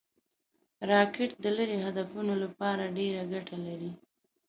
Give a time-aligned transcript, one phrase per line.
[0.91, 3.91] راکټ د لرې هدفونو لپاره ډېره ګټه لري